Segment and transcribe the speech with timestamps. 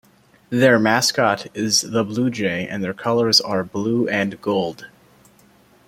[0.49, 4.87] Their mascot is the Bluejay and their colors are blue and gold.